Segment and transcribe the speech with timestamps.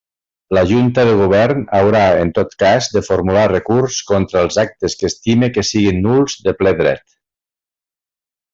[0.57, 5.11] La Junta de Govern haurà, en tot cas, de formular recurs contra els actes que
[5.13, 7.07] estime que siguen nuls de ple dret.